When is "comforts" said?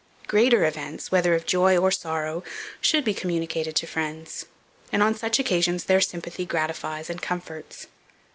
7.21-7.85